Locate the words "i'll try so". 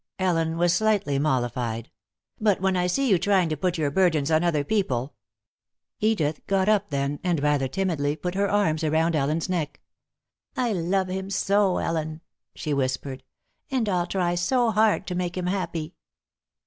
13.87-14.71